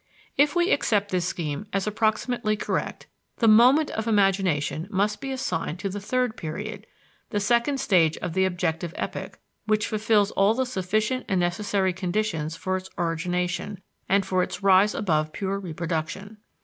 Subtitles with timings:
[0.35, 3.05] If we accept this scheme as approximately correct,
[3.37, 6.87] the moment of imagination must be assigned to the third period
[7.29, 9.37] (the second stage of the objective epoch)
[9.67, 13.79] which fulfills all the sufficient and necessary conditions for its origination
[14.09, 16.37] and for its rise above pure reproduction.